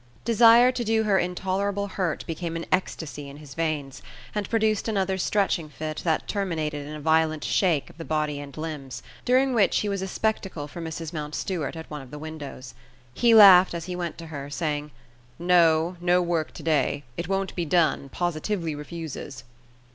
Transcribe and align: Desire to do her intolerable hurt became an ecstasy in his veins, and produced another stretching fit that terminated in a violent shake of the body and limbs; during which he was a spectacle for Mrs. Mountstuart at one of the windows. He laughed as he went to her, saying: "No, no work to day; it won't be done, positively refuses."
Desire 0.25 0.71
to 0.71 0.83
do 0.83 1.03
her 1.03 1.19
intolerable 1.19 1.85
hurt 1.89 2.25
became 2.25 2.55
an 2.55 2.65
ecstasy 2.71 3.29
in 3.29 3.37
his 3.37 3.53
veins, 3.53 4.01
and 4.33 4.49
produced 4.49 4.87
another 4.87 5.15
stretching 5.15 5.69
fit 5.69 5.97
that 6.03 6.27
terminated 6.27 6.87
in 6.87 6.95
a 6.95 6.99
violent 6.99 7.43
shake 7.43 7.87
of 7.87 7.99
the 7.99 8.03
body 8.03 8.39
and 8.39 8.57
limbs; 8.57 9.03
during 9.25 9.53
which 9.53 9.81
he 9.81 9.89
was 9.89 10.01
a 10.01 10.07
spectacle 10.07 10.67
for 10.67 10.81
Mrs. 10.81 11.13
Mountstuart 11.13 11.75
at 11.75 11.87
one 11.91 12.01
of 12.01 12.09
the 12.09 12.17
windows. 12.17 12.73
He 13.13 13.35
laughed 13.35 13.75
as 13.75 13.85
he 13.85 13.95
went 13.95 14.17
to 14.17 14.25
her, 14.33 14.49
saying: 14.49 14.89
"No, 15.37 15.97
no 16.01 16.19
work 16.19 16.51
to 16.53 16.63
day; 16.63 17.03
it 17.15 17.27
won't 17.27 17.53
be 17.53 17.63
done, 17.65 18.09
positively 18.09 18.73
refuses." 18.73 19.43